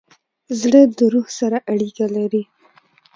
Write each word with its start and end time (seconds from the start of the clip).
زړه 0.59 0.81
د 0.97 0.99
روح 1.13 1.27
سره 1.39 1.57
اړیکه 1.71 2.05
لري. 2.15 2.43